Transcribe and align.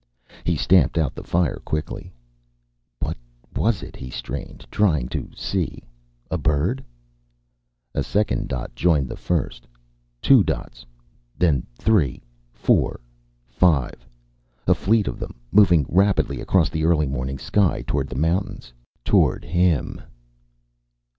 He 0.45 0.55
stamped 0.57 0.97
out 0.97 1.13
the 1.13 1.23
fire 1.23 1.61
quickly. 1.63 2.11
What 3.01 3.15
was 3.55 3.83
it? 3.83 3.95
He 3.95 4.09
strained, 4.09 4.65
trying 4.71 5.09
to 5.09 5.29
see. 5.35 5.83
A 6.31 6.39
bird? 6.39 6.83
A 7.93 8.01
second 8.01 8.47
dot 8.47 8.73
joined 8.73 9.07
the 9.09 9.15
first. 9.15 9.67
Two 10.19 10.43
dots. 10.43 10.87
Then 11.37 11.67
three. 11.75 12.23
Four. 12.51 12.99
Five. 13.45 14.07
A 14.65 14.73
fleet 14.73 15.07
of 15.07 15.19
them, 15.19 15.35
moving 15.51 15.85
rapidly 15.87 16.41
across 16.41 16.69
the 16.71 16.83
early 16.83 17.05
morning 17.05 17.37
sky. 17.37 17.83
Toward 17.85 18.07
the 18.07 18.15
mountains. 18.17 18.73
Toward 19.05 19.45
him. 19.45 20.01